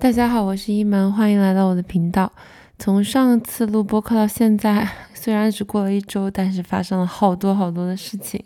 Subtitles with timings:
[0.00, 2.32] 大家好，我是一门，欢迎来到我的频道。
[2.78, 8.40] 从上次录播课到现在， 虽然只过了一周，但是发生了好多好多的事情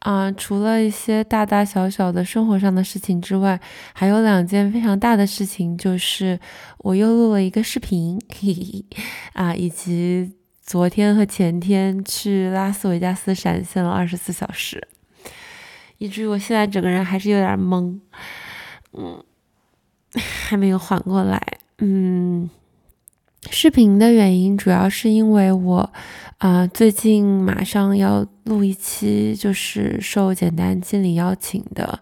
[0.00, 0.30] 啊！
[0.32, 3.58] 除了一些大大小小的生活上的事情之外，
[3.94, 6.38] 还有两件非常大的事情，就是
[6.80, 8.84] 我又录了一个视频，嘿 嘿
[9.32, 10.30] 啊，以及
[10.60, 14.86] 昨天和前天去拉斯维加斯闪现了二十四小时，
[15.96, 17.98] 以至于我现在整个人还是有点懵，
[18.92, 19.24] 嗯。
[20.46, 21.40] 还没有缓过来，
[21.78, 22.50] 嗯，
[23.50, 25.90] 视频的原因主要是因为我
[26.36, 31.98] 啊，最近马上要录一期，就是受简单经理邀请的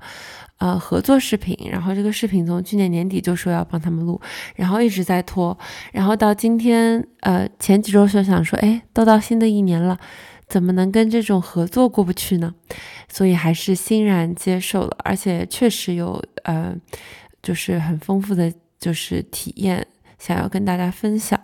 [0.59, 4.21] 呃合作视频，然后这个视频从去年年底就说要帮他们录，
[4.57, 5.57] 然后一直在拖，
[5.93, 9.97] 然后到今天呃前几周就想说，哎，都到新的一年了，
[10.49, 12.53] 怎么能跟这种合作过不去呢？
[13.09, 16.75] 所以还是欣然接受了，而且确实有呃。
[17.43, 19.87] 就是很丰富的就是体验，
[20.19, 21.41] 想要跟大家分享，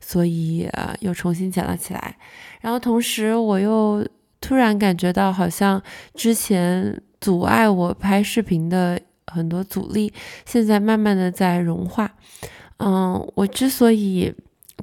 [0.00, 2.16] 所以呃又重新捡了起来。
[2.60, 4.06] 然后同时我又
[4.40, 5.82] 突然感觉到，好像
[6.14, 10.12] 之前阻碍我拍视频的很多阻力，
[10.44, 12.12] 现在慢慢的在融化。
[12.78, 14.32] 嗯，我之所以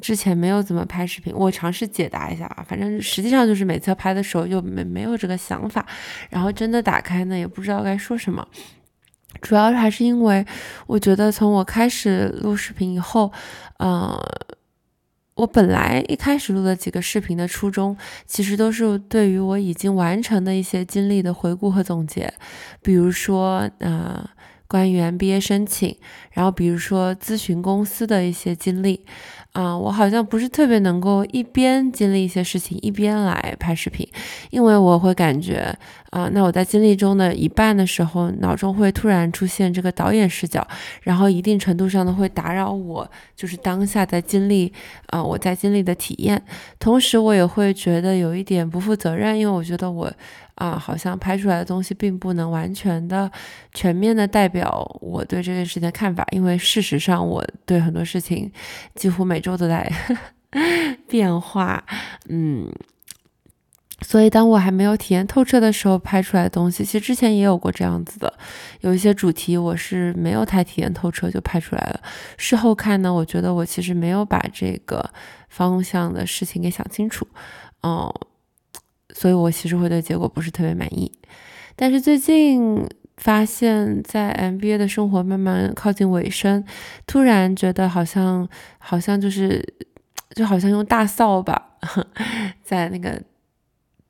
[0.01, 5.85] 之前没有怎么拍视频，我尝试解答一下啊，反正实际上就是每次拍的时候就没没有这个想法，
[6.29, 8.45] 然后真的打开呢，也不知道该说什么。
[9.41, 10.45] 主要还是因为，
[10.87, 13.31] 我觉得从我开始录视频以后，
[13.77, 14.17] 呃，
[15.35, 22.33] 我本来一开始录的几个视频的初衷，其实都是对于我已经完成的一些经历的回顾和总结，
[22.81, 24.29] 比如说，呃，
[24.67, 25.95] 关于 MBA 申请，
[26.31, 29.05] 然后比如说咨询公司的一些经历。
[29.53, 34.07] 啊，我好像不是特别能够一边经历一些事情一边来拍视频，
[34.49, 35.71] 因为我会感觉，
[36.09, 40.67] 啊，那我在经历中的一半的时候，脑中会突然出现这个导演视角，
[41.03, 44.73] 然后一定程度上的会打扰我，就是当下在经历，
[45.11, 46.43] 啊，我在经历的体验，
[46.79, 50.11] 同时我也会觉得有一点不负责任，因为我觉得我。
[50.55, 53.29] 啊，好像拍出来的东西并不能完全的、
[53.73, 58.51] 全面的代表我对这件事情的看法，因为事实上我对很多事情
[58.93, 59.91] 几乎每周都在
[61.09, 61.83] 变化，
[62.29, 62.71] 嗯，
[64.01, 68.31] 所以当我还没有体验透彻的时候拍出来的东西，其实之前也有过这样子的，
[68.81, 71.99] 有一些主题我是没有太体验透彻就拍出来了，
[72.37, 75.09] 事后看呢，我觉得我其实没有把这个
[75.49, 77.27] 方向的事情给想清楚，
[77.81, 78.13] 哦。
[79.13, 81.11] 所以我其实会对结果不是特别满意，
[81.75, 82.85] 但是最近
[83.17, 86.65] 发现，在 MBA 的生活慢慢靠近尾声，
[87.07, 88.47] 突然觉得好像
[88.79, 89.63] 好像就是
[90.35, 91.77] 就好像用大扫把
[92.63, 93.21] 在那个。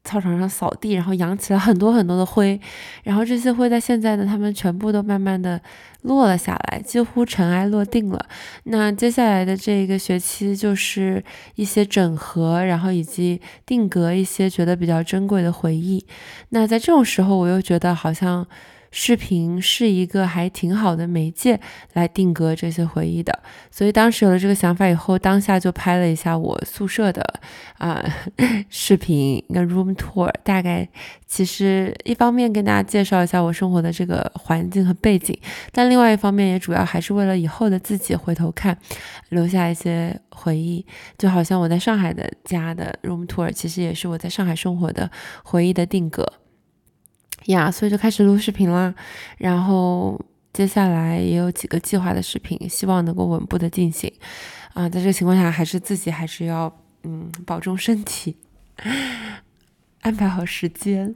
[0.04, 2.60] 操场上扫地，然后扬起了很多很多的灰，
[3.04, 5.62] 然后这些灰在现在呢，他们全部都慢慢的
[6.02, 8.26] 落了下来，几乎尘埃落定了。
[8.66, 11.24] 那接下来的这一个学期就是
[11.56, 16.06] 一些整合，然后以及定格一些觉得比较珍贵的回忆。
[16.50, 18.46] 那在这种时候，我又觉得好像。
[18.96, 21.60] 视频是一个还挺好的媒介
[21.94, 23.38] 来定格这些回忆的，
[23.72, 27.22] 所以当时有了这个想法以后，当下就拍了一下我宿舍的
[27.80, 28.06] 啊
[28.70, 30.88] 视频，一个 room tour，大概
[31.26, 35.36] 其实一方面跟大家介绍一下我生活的这个环境和背景，
[35.72, 38.78] 但另外一方面也主要还是为了以后的自己回头看，
[39.30, 40.86] 留下一些回忆，
[41.18, 45.10] 就好像我在上海的家的 room tour，其实也是我在上海生活的
[45.44, 46.32] 回忆的定格。
[47.46, 48.94] 呀，所以就开始录视频啦，
[49.38, 50.20] 然后
[50.54, 54.12] 接下来也有几个计划的视频，希望能够稳步的进行。
[54.74, 56.74] 啊，在这个情况下，还是自己还是要
[57.04, 58.38] 嗯保重身体，
[60.02, 61.14] 安排好时间。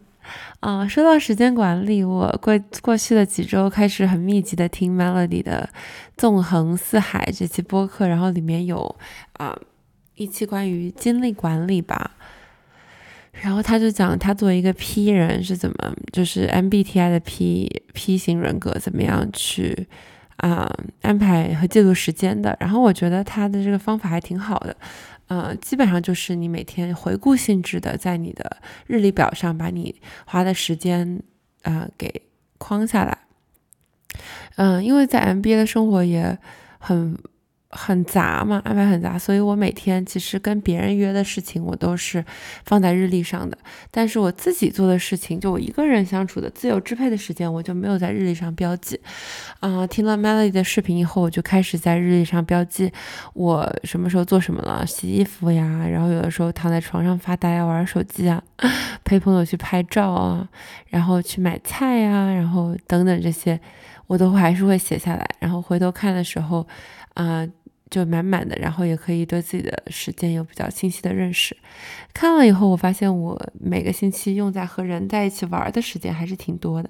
[0.59, 5.69] 啊，说到时间管理，我过过去的几周开始很密集的听 Melody 的
[6.17, 8.94] 《纵横四海》这期播客，然后里面有
[9.33, 9.57] 啊
[10.15, 12.16] 一期关于精力管理吧。
[13.42, 19.88] 然后他就讲他作为一个 P 人是怎么，就是 MBTI 的 P P 型人格怎么样去
[20.38, 20.68] 啊
[21.02, 22.57] 安排和记录时间的。
[22.60, 24.75] 然后我觉得他的这个方法还挺好的，
[25.28, 28.57] 呃，基本上就是你每天回顾性质的，在你的
[28.88, 29.95] 日历表上把你
[30.25, 31.22] 花的时间
[31.62, 32.24] 啊给
[32.57, 33.18] 框下来。
[34.56, 36.38] 嗯，因为在 MBA 的生活也
[36.80, 37.18] 很。
[37.69, 42.24] 很杂嘛，安排很杂，所以我每天其实跟别人约的事情，我都是
[42.64, 43.58] 放在日历上的。
[43.92, 49.00] 但是我自己做的事情，就我一个人相处的自由支配的时间，我就没有在日历上标记。
[49.60, 52.92] 啊，听了 Melody 的视频以后，我就开始在日历上标记
[53.34, 58.42] 我什么时候做什么了，洗衣服呀，然后有的时候躺在床上发呆啊，玩手机啊，
[59.04, 60.48] 陪朋友去拍照啊，
[60.88, 63.60] 然后去买菜呀，然后等等这些。
[64.08, 66.66] 我都还是会写下来，然后回头看的时候，
[67.24, 67.48] 啊。
[67.90, 71.56] 就满满的，然后也可以对自己的时间有比较清晰的认识。
[72.14, 76.90] 看了以后，我发现我每个星期用在和人在一起玩的时间还是挺多的。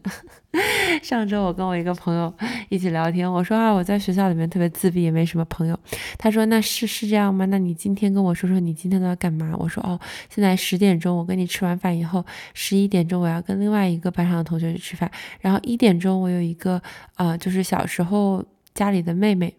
[1.04, 2.34] 上周我跟我一个朋友
[2.70, 5.80] 一起聊天，我说啊，我在学校里面特别自闭，也没什么朋友。
[6.18, 7.46] 他说那是是这样吗？
[7.46, 9.56] 那你今天跟我说说你今天都要干嘛？
[9.60, 10.00] 我说哦，
[10.34, 12.26] 现在十点钟我跟你吃完饭以后，
[12.56, 16.82] 十一点钟我要跟另外一个班上的同学去吃饭，然后一点钟我有一个
[17.14, 18.44] 啊，就是小时候
[18.74, 19.54] 家里的妹妹。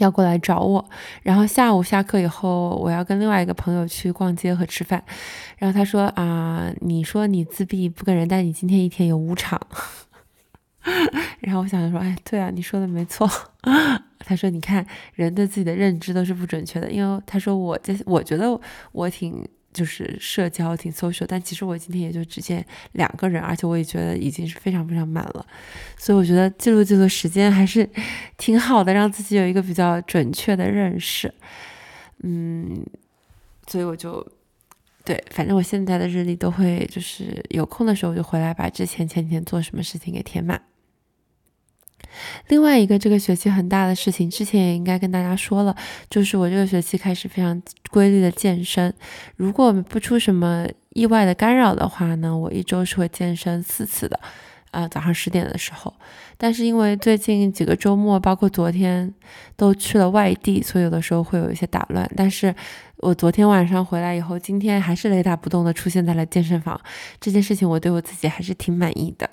[0.00, 0.84] 要过来找我，
[1.22, 5.02] 然后下午下课以后，我要跟另外一个朋友去逛街和吃饭。
[5.58, 9.60] 然后他说啊，你说你自闭不跟人，但你今天一天有五场。
[11.40, 13.28] 然后我想说，哎，对啊，你说的没错。
[14.24, 18.60] 他说，你看人对自己的认知都是不准确的，因为他说我这，我觉得
[18.92, 19.46] 我挺。
[19.72, 25.46] 就是社交挺 social，但其实我今天也就只见两个人，而且我也觉得已经是非常非常满了，
[25.96, 27.88] 所以我觉得记录记录时间还是
[28.36, 31.32] 挺好的，让自己有一个比较准确的认识。
[32.22, 32.84] 嗯，
[33.66, 34.26] 所以我就
[35.04, 40.60] 对，反正我现在的日历都会，就是有空的时候就回来把之前前几天做什么事情给填满。
[42.48, 45.74] 另外一个这个学期很大的事情，之前也应该跟大家说了，
[46.08, 47.60] 就是我这个学期开始非常
[47.90, 48.92] 规律的健身。
[49.36, 54.18] 如果不出什么意外的干扰的话呢，我一周是会健身四次的，
[54.70, 55.94] 啊，早上十点的时候。
[56.36, 59.14] 但是因为最近几个周末，包括昨天
[59.54, 62.10] 都去了外地，所以有的时候会有一些打乱。
[62.16, 62.54] 但是
[62.96, 66.80] 我昨天晚上回来以后，今天还是雷打不动的出现在了健身房。
[67.20, 69.28] 这件事情我对我自己还是挺满意的。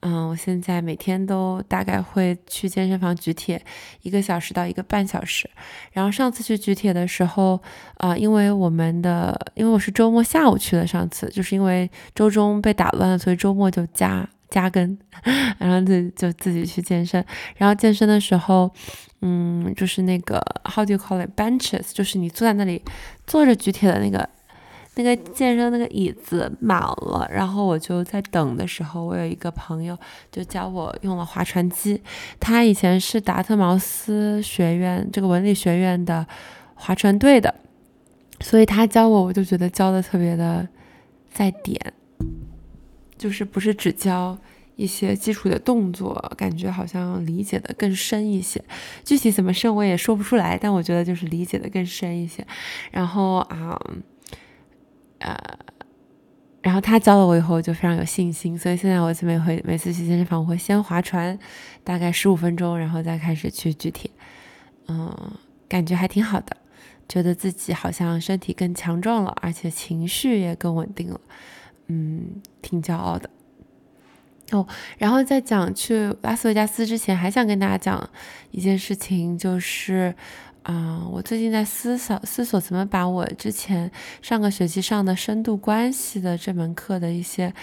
[0.00, 3.60] 嗯，我现在每天都大概会去健身房举铁
[4.02, 5.48] 一个小时到一个半小时。
[5.92, 7.60] 然后上次去举铁的时候，
[7.96, 14.96] 啊，因为我们的，因为我是周末下午去的，上次就是因为周中被打乱了，所以周末就加加更，
[15.58, 17.24] 然后就就自己去健身。
[17.56, 18.70] 然后健身的时候，
[19.22, 22.82] 嗯，就是那个 how do you call it benches，就是你坐在那里
[23.26, 24.28] 坐着举铁的那个。
[24.98, 29.96] 那个健身那个椅子满了，然后我就在等的时候，我有一个朋友
[30.32, 32.00] 就教我用了划船机。
[32.40, 36.26] 他以前是达特茅斯学院这个文理学院的
[36.74, 37.54] 划船队的，
[38.40, 40.66] 所以他教我，我就觉得教的特别的
[41.30, 41.78] 在点，
[43.18, 44.38] 就是不是只教
[44.76, 48.64] 一些基础的动作，感觉好像理解的更深一些。
[49.04, 52.46] 具体怎么深我也说不出来，但我觉得就是理解的更深一些。
[52.90, 53.78] 然后啊。
[55.18, 55.36] 呃，
[56.62, 61.38] 然后他教了我以后，就非常有信心，所以现在我每回每次去健身房，我会先划船，
[61.82, 64.10] 大概十五分钟，然后再开始去举铁，
[64.88, 65.32] 嗯，
[65.68, 66.56] 感觉还挺好的，
[67.08, 71.20] 觉得自己好像身体更强壮了，而且情绪也更稳定了，
[71.86, 73.30] 嗯，挺骄傲的。
[74.52, 74.66] 哦，
[74.98, 78.10] 然后在讲去拉斯维加斯之前，还想跟大家讲
[78.50, 80.14] 一件事情，就是。
[80.66, 83.88] 啊，我最近在思索思索怎么把我之前
[84.20, 87.54] 上个学期上的深度关系的这门课的一些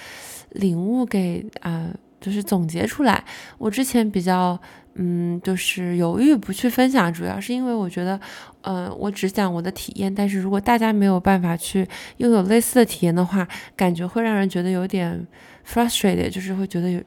[0.51, 1.89] 领悟给啊，
[2.21, 3.21] 就是总结出来。
[3.57, 4.57] 我之前比较
[4.95, 8.17] 嗯，就是犹豫不去分享，主要是因为我觉得，
[8.61, 11.85] 嗯，我只讲我的体验，但是如果大家没有办法去
[12.17, 13.45] 拥有类似的体验的话，
[13.75, 15.27] 感觉会让人觉得有点
[15.67, 17.01] frustrated，就是会觉得有。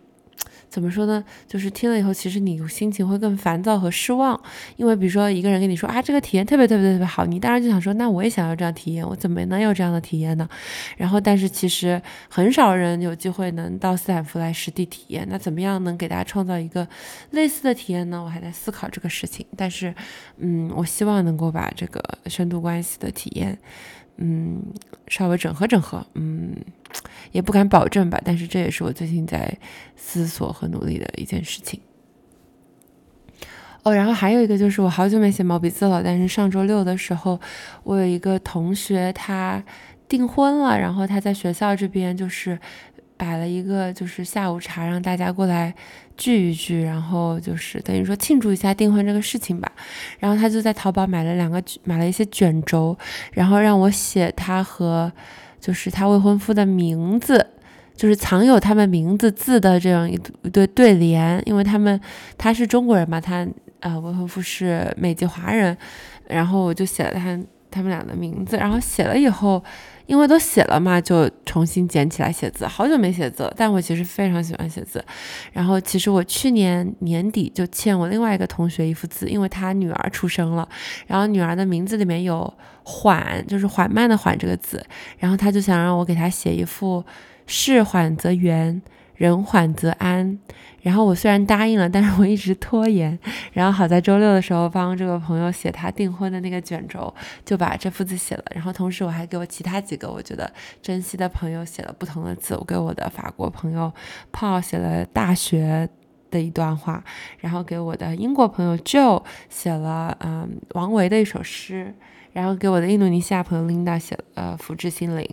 [0.69, 1.25] 怎么说呢？
[1.47, 4.39] 就是听了以后，其实你心情会更烦躁和失望，
[4.77, 10.49] 因为比如说一个人跟你说啊，这个体验特别特别特别好，你当然就想说，那我也想要这样体验，我怎么能有这样的体验呢？
[10.96, 16.87] 然后，但是其实很少人有机会能到斯坦福来实地体验，那怎么样能给大家创造一个
[17.31, 18.23] 类似的体验呢？
[18.23, 19.94] 我还在思考这个事情，但是，
[20.39, 23.58] 嗯，我希望能够把这个深度关系的体验。
[24.19, 24.63] 嗯，
[25.08, 26.56] 稍微整合整合，嗯，
[27.32, 29.56] 也不敢保证吧，但是这也是我最近在
[29.96, 31.81] 思索和努力的一件事情。
[33.82, 37.41] 哦，然后还有一个就是我好久没写毛笔字了，但是上周六的时候，
[37.84, 39.62] 我有一个同学他
[40.08, 42.58] 订婚了，然后他在学校这边就是。
[43.19, 45.74] 摆了一个就是下午茶，让大家过来
[46.19, 49.72] 聚一聚，然后就是等于说庆祝一下订婚这个事情吧。
[50.19, 52.94] 然后他就在淘宝买了两个买了一些卷轴，
[53.32, 55.10] 然后让我写他和
[55.67, 57.44] 就是他未婚夫的名字，
[57.96, 62.01] 就是藏有他们名字字的这样一一对对联，因为他们
[62.39, 63.44] 他是中国人嘛，他
[63.81, 65.77] 呃未婚夫是美籍华人，
[66.29, 67.37] 然后我就写了他
[67.69, 69.61] 他们俩的名字，然后写了以后。
[70.06, 72.67] 因为都写了嘛，就重新捡起来写字。
[72.67, 75.05] 好久没写字，但我其实非常喜欢写字。
[75.53, 80.69] 然后其实我去年年底就欠我另外一个同学一幅字，因为他女儿出生了，
[81.06, 82.53] 然后女儿的名字里面有
[82.84, 84.84] “缓”，就是缓慢的“缓”这个字，
[85.19, 87.05] 然后他就想让我给他写一幅
[87.46, 88.81] “事缓则圆”，
[89.17, 90.39] 人缓则安。
[90.82, 93.19] 然后我虽然答应了，但是我一直拖延。
[93.53, 97.13] 然后好在周六的时候帮这个朋友写他订婚的那个卷轴，
[97.44, 98.44] 就把这幅字写了。
[98.55, 100.49] 然后同时我还给我其他几个我觉得
[100.81, 102.55] 珍惜的朋友写了不同的字。
[102.56, 103.93] 我给我的法国朋友
[104.32, 105.89] Paul 写了大学
[106.31, 107.03] 的一段话，
[107.41, 111.93] 然后给我的英国朋友 Joe 写了嗯王维的一首诗，
[112.32, 115.29] 然后给我的印度尼西亚朋友 Linda 写了呃福至心灵。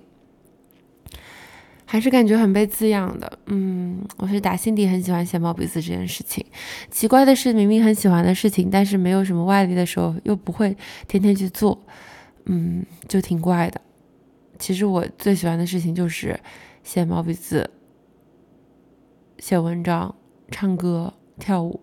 [1.94, 6.44] 还是感觉很被滋养的，嗯，我是打心底很喜欢写毛笔字这件事情。
[6.90, 10.76] 奇怪的是，明明很喜欢的事情，但是没有什么外力的时候，又不会
[11.08, 11.80] 天天去做，
[12.46, 13.80] 嗯，就挺怪的。
[14.58, 16.40] 其实我最喜欢的事情就是
[16.82, 17.70] 写毛笔字、
[19.38, 20.16] 写文章、
[20.50, 21.80] 唱歌、跳舞，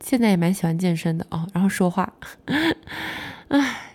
[0.00, 1.46] 现在也蛮喜欢健身的哦。
[1.54, 2.12] 然后说话，
[3.46, 3.92] 唉，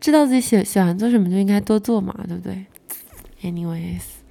[0.00, 2.64] 知道自己喜喜欢做什么就应该多做嘛，对不对
[3.42, 4.23] ？Anyways。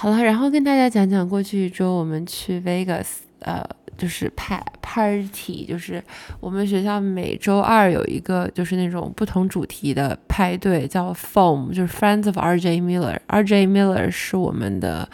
[0.00, 3.04] 好了，然后跟大家讲讲过去一周我们去 Vegas，
[3.40, 3.62] 呃，
[3.98, 6.02] 就是派 party，就是
[6.40, 12.80] 我们学校每周二有一个就是那种不同主题的派对，叫 Foam，就是 Friends of R.J.
[12.80, 13.18] Miller。
[13.26, 13.66] R.J.
[13.66, 15.06] Miller 是我们的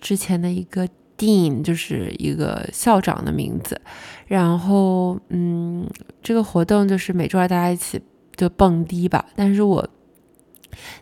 [0.00, 0.86] 之前的一个
[1.18, 3.80] Dean，就是一个校长的名字。
[4.28, 5.84] 然后，嗯，
[6.22, 8.00] 这个活动就是每周二大家一起
[8.36, 9.84] 就蹦迪吧，但是我。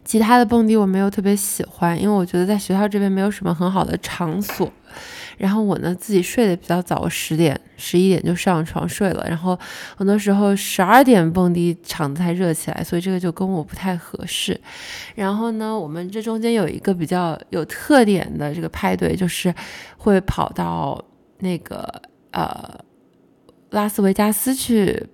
[0.05, 4.73] 其他的蹦迪我没有特别喜欢，因为我觉得在学校这边没有什么很好的场所。
[5.37, 9.25] 然后我呢自己睡得比较早，十点、十一点就上床睡了。
[9.29, 9.57] 然后
[9.97, 14.61] 很多时候十二点蹦迪场子才热起来，所以这个就跟我不太合适。
[15.15, 19.55] 然后呢，我们这中间有一个比较有特点的这个派对，就是
[19.97, 21.01] 会跑到
[21.39, 22.77] 那个呃
[23.71, 25.07] 拉斯维加斯去。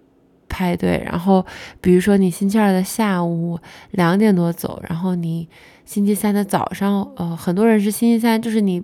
[0.54, 1.44] 派对，然后
[1.80, 3.58] 比如说你星期二的下午
[3.90, 5.49] 两点多走，然后你
[5.84, 8.80] 星期三的早上，呃，很多人是星期三，就是你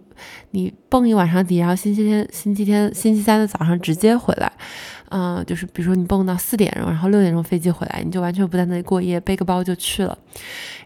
[0.50, 4.52] 你蹦一晚上迪，然后星期天、星期天、星期三的早上直接回来，
[5.10, 10.18] 嗯，就是比如说你蹦到四点钟，然后六点钟飞机回来，你就完全不在那里过夜，背个包就去了。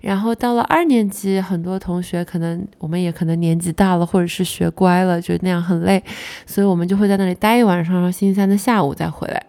[0.03, 6.03] 然后到了二年级，很多同学可能我们也可能年纪大了，或者是学乖了，就那样很累，
[6.47, 9.43] 所以我们就会在那里待一晚上，然后星期三的下午再回来。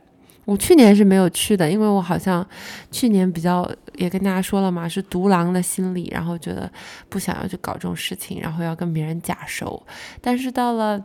[0.45, 2.47] 我去年是没有去的，因为我好像
[2.91, 6.71] 去年比较也跟大家说了嘛，是独狼的心理，然后觉得
[7.09, 9.85] 不想要去搞这种事情，然后要跟别人假熟。
[10.21, 11.03] 但是到了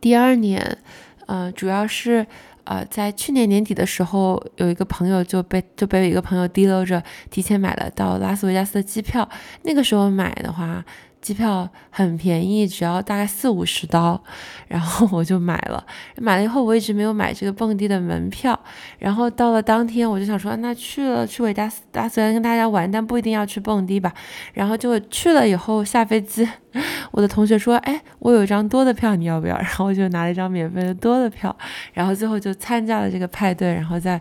[0.00, 0.78] 第二年，
[1.26, 2.24] 呃，主要是
[2.64, 9.28] 呃，在去年年底的时候，有一个朋友就被就被一个朋友提溜着提前买了到拉斯维加斯的机票，
[9.62, 10.84] 那个时候买的话。
[11.28, 14.18] 机票很便宜，只要大概四五十刀，
[14.66, 15.84] 然后我就买了。
[16.16, 18.58] 买了以后，我一直没有买这个蹦迪的门票。
[18.98, 24.10] 然后到了当天，我就想说，那去了去维加斯大虽然跟大家玩，但不一定要去蹦迪吧。
[24.54, 26.48] 然后就去了以后下飞机，
[27.12, 29.54] 我的同学说，哎，我有一张多的票，你要不要？
[29.60, 31.54] 然后我就拿了一张免费的多的票，
[31.92, 34.18] 然后最后就参加了这个派对，然后在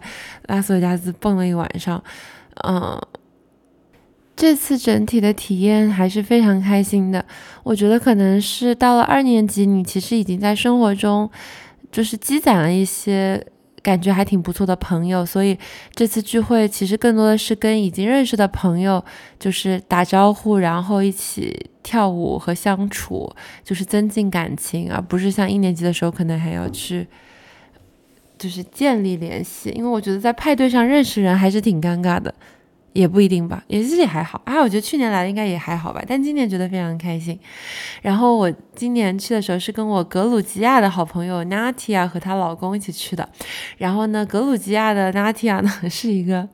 [0.47, 2.03] 拉斯维加斯蹦了一晚上，
[2.67, 3.01] 嗯。
[4.37, 7.25] 这次整体的体验还是非常开心的。
[7.63, 11.27] 我觉得可能是到了二年级，你其实已经在生活中
[11.91, 13.43] 就是积攒了一些
[13.81, 15.57] 感觉还挺不错的朋友，所以
[15.95, 19.03] 这次聚会其实更多的是跟已经认识的朋友
[19.39, 27.07] 就是打招呼，然后一起跳舞和相处，就是增进感情，而不是像一年级的时候可能还要去
[28.37, 29.71] 就是建立联系。
[29.71, 32.31] 因为我觉得在派对上认识人还是挺尴尬的。
[32.97, 34.59] 也不一定吧，也其实也还好啊。
[34.59, 37.39] 我觉得去年来的应该也还好吧，但今年觉得非常开心。
[38.01, 43.29] 然后我今年去的时候是跟我格鲁吉亚的好朋友 Natia 和她老公一起去的。
[43.77, 46.49] 然后呢，格鲁吉亚的 Natia 呢 是一个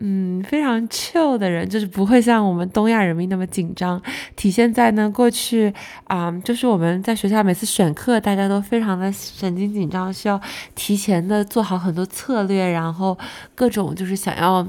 [0.00, 4.02] 嗯非常 chill 的人，就是不会像我们东亚人民那么紧张。
[4.34, 5.72] 体现在呢过去
[6.08, 10.40] 啊，就是我们在学校每次选课，大家都非常的神经紧张，需要
[10.74, 13.16] 提前的做好很多策略，然后
[13.54, 14.66] 各种就是想要。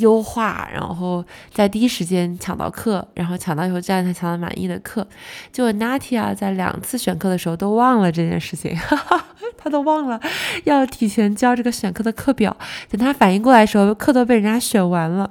[0.00, 5.06] 优化，然后在第一时间抢到课，然后抢到以后再让他抢到满意的课。
[5.52, 9.24] 结果 Natia 在两次选课的时候都忘了这件事情，哈 哈
[9.56, 10.20] 他都忘了
[10.64, 12.56] 要提前交这个选课的课表。
[12.90, 15.30] 等他反应过来的时候，课都被人家选完了。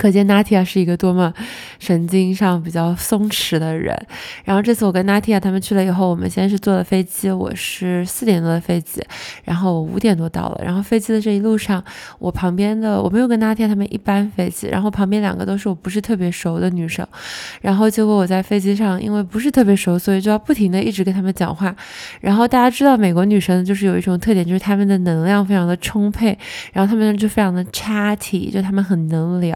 [0.00, 1.30] 可见 Natia 是一个多么
[1.78, 3.94] 神经上比较松弛的人。
[4.44, 9.04] 然后这次我跟 Natia 他们去了以后，我们先是坐了飞机，我是四点多的飞机，
[9.44, 10.62] 然后我五点多到了。
[10.64, 11.84] 然后飞机的这一路上，
[12.18, 17.06] 我旁边的我没有跟 Natia 他们一班飞机，然后旁边两个都是我不是特别熟的女生。
[17.60, 21.76] 然后结果我在飞机上，因为不是特别熟，所以就要不停的一直跟他们讲话。
[22.22, 26.38] 然后大家知道美国女生就是有一种特点，就是她们的能量非常的充沛，
[26.72, 29.54] 然后她们就非常的 chatty，就她们很能聊。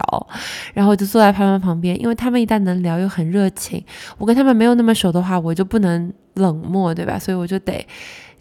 [0.73, 3.83] 然后我就坐在他们旁边，因为他们一旦能聊又很热情，
[4.17, 7.17] 我跟他们没有那么熟的话，我就不能冷漠，对吧？
[7.19, 7.85] 所以我就得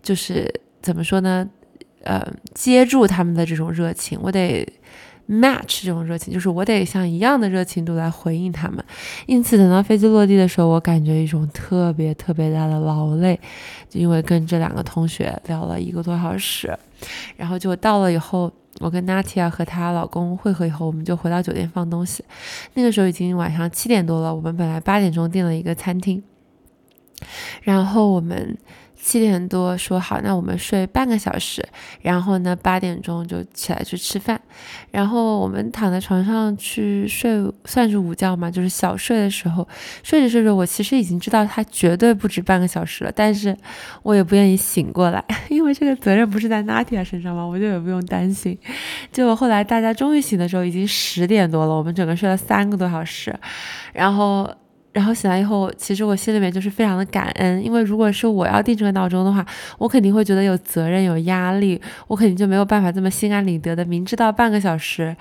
[0.02, 1.48] 就是怎么说呢？
[2.02, 2.22] 呃，
[2.54, 4.66] 接住他们的这种热情，我得。
[5.26, 8.84] match 这种热情，就是我得像一样的热情度来回应他们。
[9.24, 13.40] 因此，等到飞机落地的时候，我感觉一种特别特别大的劳累，
[13.88, 16.78] 就因为跟这两个同学聊了一个多小时。
[17.38, 22.24] 然后就到了以后，我跟 Natia 和她老公会合以后，我们就回到酒店放东西。
[22.74, 26.22] 那个时候已经晚上七点多了，我们本来八点钟订了一个餐厅，
[27.62, 28.56] 然后我们。
[29.04, 31.62] 七点多说好，那我们睡半个小时，
[32.00, 34.40] 然后呢八点钟就起来去吃饭，
[34.90, 37.30] 然后我们躺在床上去睡，
[37.66, 39.68] 算是午觉嘛，就是小睡的时候，
[40.02, 43.54] 睡着睡着，我其实已经知道它绝对不止半个小时了，但是
[44.02, 47.44] 我也不愿意醒过来， 因为这个责任不是在 Natia 身上吗？
[47.44, 48.58] 我就也不用担心。
[49.12, 53.38] 结果后来大家终于醒的时候，已经十点多了，我们整个睡了三个多小时，
[53.92, 54.50] 然后。
[54.94, 59.44] 然后醒来以后，其实我心里面就是非常的感恩，因为如果是我要定这个闹钟的话，
[59.76, 65.14] 我肯定会觉得有责任、有压力，我肯定就没有办法这么心安理得的，明知道半个小时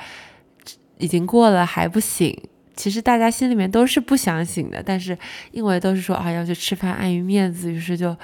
[0.99, 2.39] 已经过了还不醒。
[2.75, 5.17] 其实大家心里面都是不想醒的，但是
[5.51, 8.15] 因为都是说啊要去吃饭，碍于面子，于是就。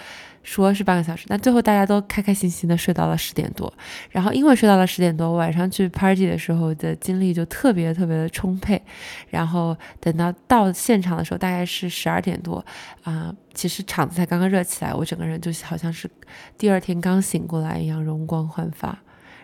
[0.49, 3.71] 说是半个小时，那最后大家都开开心心的睡到了十点多，
[4.09, 8.81] 然后因为睡到了十点多，晚上去 party 的时候的精力就特别特别的充沛，
[9.29, 12.65] 然后等到到现场的时候大概是十二点多
[13.03, 16.09] 啊，其实场子才刚刚热起来，我整个人就好像是
[16.57, 18.97] 第二天刚醒过来一样容光焕发，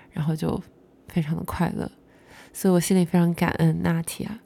[0.09, 0.59] 然后就
[1.07, 1.91] 非常的快乐，
[2.51, 4.39] 所以我心里非常感恩娜提亚。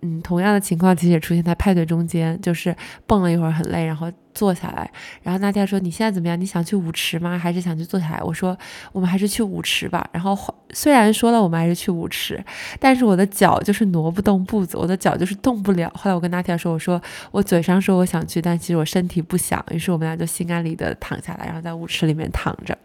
[0.00, 2.74] 嗯，同样的情况其实也出现在派对中间，就是
[3.06, 4.88] 蹦了一会儿很累，然后坐下来，
[5.22, 6.40] 然后娜迪亚说：“你现在怎么样？
[6.40, 7.36] 你想去舞池吗？
[7.36, 8.56] 还是想去坐下来？”我说
[8.92, 10.38] ：“我们还是去舞池吧。”然后
[10.70, 12.40] 虽然说了我们还是去舞池，
[12.78, 15.92] 但是我的脚就是挪不动步子，我的脚就是动不了。
[15.96, 17.02] 后来我跟娜迪亚说：“我说
[17.32, 22.78] 我嘴上说我想去，但其实我身体不想。”于是我们俩就心安理得躺下来，然后在舞池里面躺着。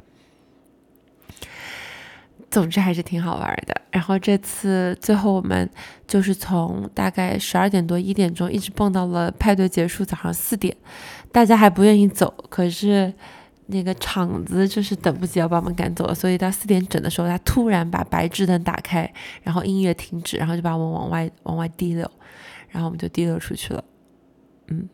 [2.54, 3.82] 总之还是挺好玩的。
[3.90, 5.68] 然后这次最后我们
[6.08, 10.76] 就是从大概十二点多一点钟一直蹦到了派对结束早上四点，
[11.32, 13.12] 大家还不愿意走，可是
[13.68, 22.10] 那个场子就是等不及要把我们赶走了，所以到四点整的时候，他突然把白炽灯打开，然后音乐停止，然后就把我们往外往外滴溜，
[22.70, 23.84] 然后我们就滴溜出去了。
[24.68, 24.88] 嗯，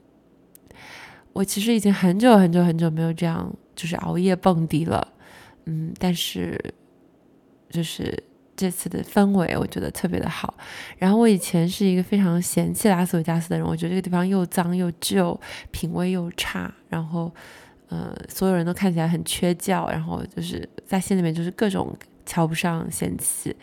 [1.34, 5.08] 我其实已经很久很久很久没有这样就是熬夜蹦迪了，
[5.66, 6.74] 嗯，但是。
[7.70, 8.24] 就是
[8.56, 10.54] 这次的氛围，我觉得特别的好。
[10.98, 15.40] 然后我以前是一个非常嫌弃拉斯维加斯的人，我觉得这个地方又脏又旧，
[15.72, 17.32] 品味又差，然后，
[17.88, 21.96] 呃，所有人都看起来很缺教，然后就是在心里面就是各种。
[22.30, 23.56] 瞧不上、嫌弃、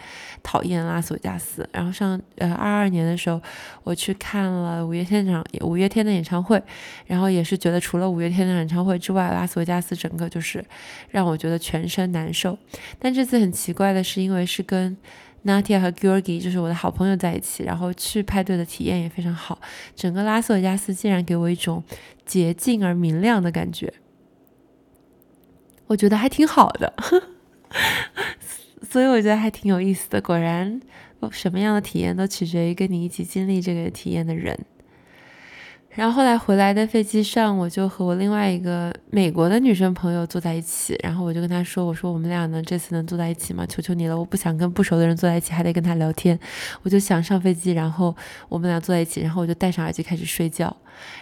[0.43, 1.69] 讨厌拉斯维加斯。
[1.73, 3.41] 然后上呃二二年的时候，
[3.85, 6.61] 我去看了五月天场五月天的演唱会，
[7.07, 10.65] 然后也是觉得除了五月天的演唱会之外，拉斯维加斯整个就是
[11.11, 12.59] 让我觉得全身难受。
[12.99, 14.97] 但这次很奇怪的是，因为是跟
[15.45, 19.61] Natia 和 Georgi，就是我的好朋友在一起，然后去派对的体验也非常好。
[19.95, 21.85] 整个拉斯维加斯竟然给我一种
[22.25, 23.95] 洁净而明亮的感觉，
[25.87, 26.93] 我觉得还挺好的。
[28.89, 30.21] 所以我觉得还挺有意思的。
[30.21, 30.81] 果然，
[31.31, 34.59] 什么样的体验都取决于跟你一起经历这个体验的人。
[35.91, 40.95] 然后后来回来的飞机上，我就和我另外一个美国的女生朋友坐在一起。
[41.03, 43.65] 然后我就跟她说：“我说我们俩能这次能坐在一起吗？
[43.67, 46.39] 求求你了，我不想跟不熟的人坐在一起，还得跟他聊天。
[46.83, 48.15] 我就想上飞机，然后
[48.51, 50.77] 我们俩坐在一起，然后我就戴上耳机开始睡觉。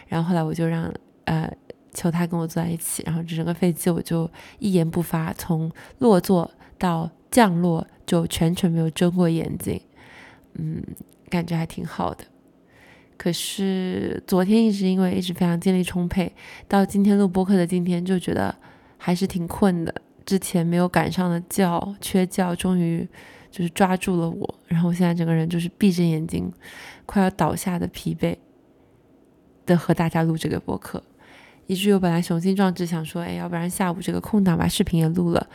[0.08, 0.92] 然后后来我就让
[1.26, 1.48] 呃
[1.92, 7.08] 求他跟我坐在一起，然后整个飞机我就一言不发，从落座到。
[7.34, 9.80] 降落就全程没有睁过眼睛，
[10.52, 10.80] 嗯，
[11.28, 12.24] 感觉还挺好的。
[13.16, 16.32] 可是昨天一直因为一直非常精力充沛，
[16.68, 18.54] 到今天录播客的今天就觉得
[18.96, 19.92] 还是挺困的。
[20.24, 23.04] 之前没有赶上的觉，缺觉，终于
[23.50, 24.54] 就是抓住了我。
[24.68, 26.52] 然后我现在整个人就是闭着眼睛，
[27.04, 28.36] 快要倒下的疲惫
[29.66, 31.02] 的和大家录这个播客，
[31.66, 35.46] 以至于我本来雄心壮志想说，哎，要不然下午这个空档把视频也录了，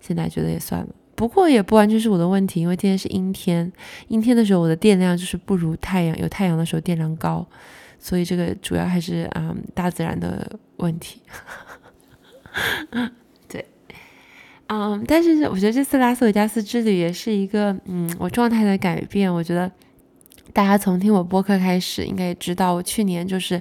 [0.00, 0.88] 现在觉得也算了。
[1.14, 3.72] 不过也不完全是我的问题，因为今天是阴天，
[4.06, 7.44] 阴天的时候我的电量就是不如太阳，有太阳的时候电量高，
[7.98, 11.20] 所以这个主要还是啊大自然的问题。
[13.48, 13.66] 对，
[14.68, 19.70] 嗯，但是我觉得这次拉斯维加斯之旅也是一个嗯我状态的改变，我觉得
[20.52, 23.60] 大家从听我播客开始，应该也知道，我去年就是，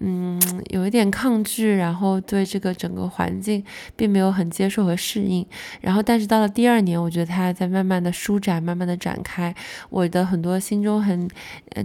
[0.00, 0.40] 嗯，
[0.70, 3.62] 有一点抗拒，然后对这个整个环境
[3.96, 5.44] 并没有很接受和适应。
[5.80, 9.54] 然后，但是到了第二年，我觉得它在慢慢的舒展，慢慢的展开，
[9.90, 11.28] 我的很多心中很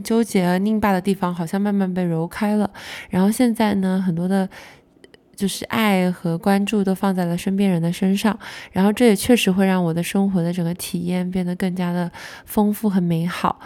[0.04, 2.70] 纠结、拧巴的地方，好像慢慢被揉开了。
[3.10, 4.48] 然后现在呢，很多的，
[5.36, 8.38] 就是爱和关注都放在了身边人的身上。
[8.72, 12.12] 然后，这也确实会让我的生活的整个体验变得更加的
[12.46, 13.60] 丰富和美好。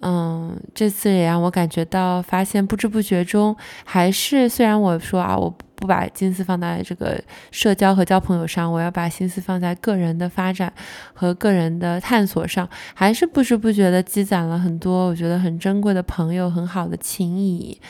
[0.00, 7.18] 嗯，这次也让我感觉到，发现不知不觉中，还是虽然我说啊，我不把心思放在这个
[7.50, 10.70] 社交和交朋友上，我要把心思放在个人的发展
[11.14, 17.80] 和个人的探索上，还是不知不觉的积攒了很多我觉得很珍贵的朋友，很好的情谊，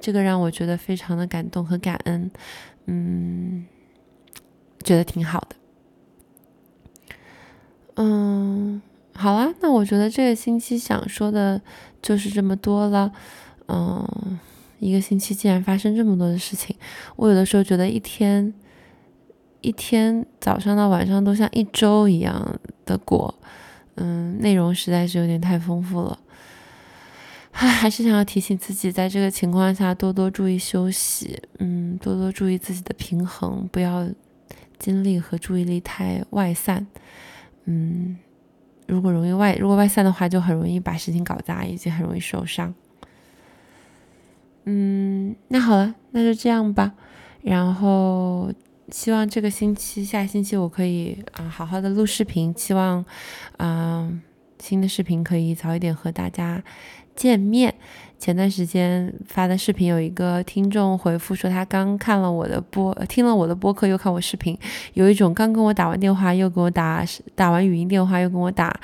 [0.00, 2.30] 这个让我觉得非常的感动和感恩，
[2.90, 3.66] 嗯，
[4.82, 5.56] 觉得挺好的，
[7.96, 8.82] 嗯。
[9.14, 11.60] 好啦，那我觉得这个星期想说的
[12.00, 13.12] 就是这么多了。
[13.66, 14.38] 嗯，
[14.78, 16.76] 一个星期竟然发生这么多的事情，
[17.16, 18.54] 我有的时候觉得一天
[19.60, 23.34] 一天早上到晚上都像一周一样的过。
[23.96, 26.16] 嗯，内容实在是有点太丰富了。
[27.60, 31.42] 唉，还是想要提醒自己，在这个情况下多多注意休息。
[31.58, 34.08] 嗯，多多注意自己的平衡，不要
[34.78, 36.86] 精力和注意力太外散。
[37.64, 38.16] 嗯。
[38.86, 42.72] 如果容易外，如果外散的话，就很容易把事情搞砸，以及很容易受伤。
[44.64, 46.94] 嗯，那好了，那就这样吧。
[47.42, 48.52] 然后
[48.90, 52.54] 希望这个星期、下星期我可以啊好好的录视频。
[52.56, 53.04] 希望，
[53.58, 54.10] 啊，
[54.58, 56.62] 新的视频可以早一点和大家
[57.18, 57.74] 见面。
[58.20, 64.58] 前段时间发的视频，有一个听众回复说，他刚看了我的播，听了我的播客，又看我视频，
[64.94, 67.04] 有一种刚跟我打完电话，又给我打
[67.36, 68.76] 打完语音电话，又跟我打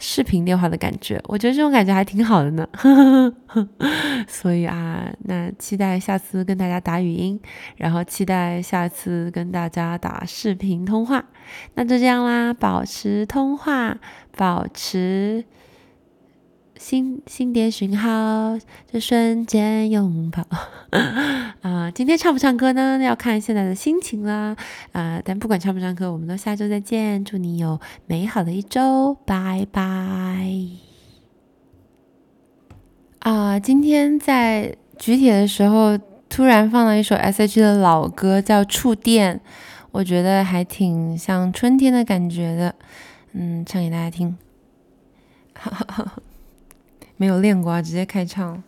[0.00, 1.22] 视频电话的感觉。
[1.28, 2.68] 我觉得这种感觉还挺好的呢。
[4.26, 7.40] 所以啊，那期待下次跟大家打语音，
[7.76, 11.24] 然后期待下次跟大家打视频通话。
[11.74, 13.96] 那就这样啦，保持通话，
[14.36, 15.44] 保持。
[16.80, 18.58] 心心电讯号，
[18.90, 20.42] 这瞬间拥抱
[21.60, 21.90] 啊！
[21.94, 22.98] 今天唱不唱歌呢？
[23.04, 24.56] 要看现在的心情啦。
[24.92, 27.22] 啊，但不管唱不唱歌，我们都下周再见。
[27.22, 30.50] 祝你有美好的一周，拜拜。
[33.18, 35.98] 啊，今天在举铁的时候，
[36.30, 37.60] 突然放了一首 S.H.
[37.60, 39.36] 的老歌，叫《触电》，
[39.90, 42.74] 我觉得还挺像春天的感觉的。
[43.32, 44.38] 嗯，唱给大家听。
[45.52, 46.22] 哈哈哈。
[47.20, 48.62] 没有练过啊，直接开唱。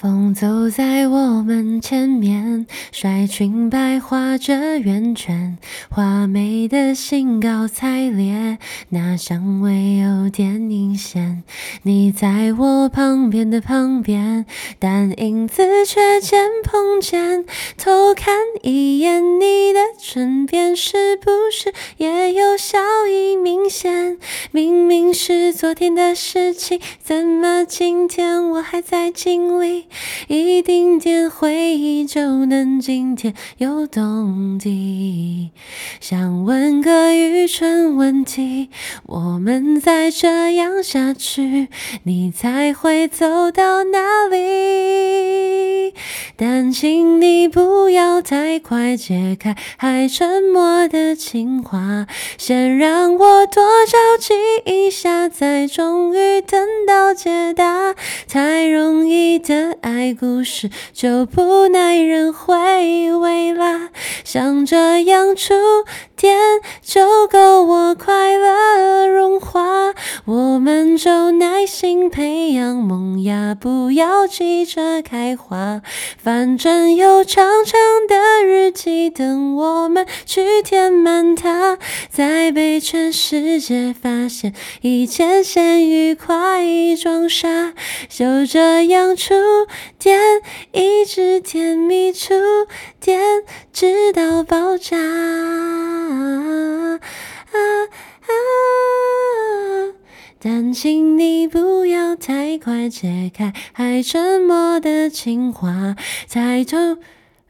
[0.00, 5.58] 风走在我们前面，甩裙摆画着圆圈，
[5.90, 8.58] 画眉的兴高采烈，
[8.90, 11.42] 那香味有点明显。
[11.82, 14.46] 你在我旁边的旁边，
[14.78, 17.44] 但影子却肩碰肩。
[17.76, 24.16] 偷看一眼你的唇边，是不是也有笑意明显？
[24.52, 29.87] 明明是昨天的事情，怎么今天我还在经历？
[30.28, 35.50] 一丁点回忆就能惊天又动地，
[36.00, 38.70] 想问个愚蠢问题：
[39.04, 41.68] 我们再这样下去，
[42.04, 45.94] 你才会走到哪里？
[46.38, 52.06] 但请你不要太快解开还沉默的情话，
[52.38, 57.94] 先让我多着急一下，再终于等到解答。
[58.28, 59.98] 太容易的爱。
[60.18, 63.90] 故事就不耐人回味啦，
[64.24, 65.54] 像这样触
[66.18, 66.36] 点
[66.82, 75.80] 就够我快乐融化，我们就耐心培养萌芽，不要急着开花，
[76.20, 77.78] 反正有长长
[78.08, 81.78] 的日记等我们去填满它，
[82.10, 86.64] 再被全世界发现，一切先愉快
[87.00, 87.72] 装傻，
[88.08, 89.34] 就这样触
[89.96, 90.18] 电。
[90.72, 92.34] 一直甜蜜触
[93.00, 93.20] 电，
[93.72, 94.96] 直到爆炸。
[96.10, 97.56] 啊啊
[98.22, 98.30] 啊
[100.40, 105.96] 但请你不要太快解开还沉默的情话，
[106.30, 106.98] 抬头。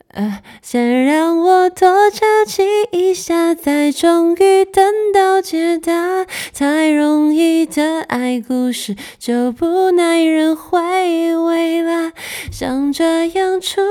[0.08, 6.26] 呃，先让我多着急一下，再终于等到解答。
[6.54, 12.12] 太容易的爱故事就不耐人回味啦，
[12.50, 13.82] 像这样触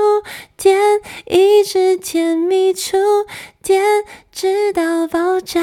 [0.56, 0.76] 电，
[1.26, 2.98] 一直甜蜜触
[3.62, 3.82] 电，
[4.32, 5.60] 直到爆炸。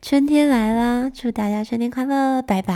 [0.00, 2.74] 春天来了，祝大家春天快乐，拜拜。